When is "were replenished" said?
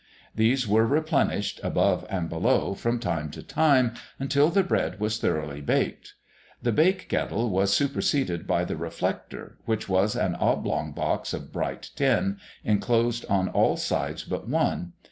0.67-1.59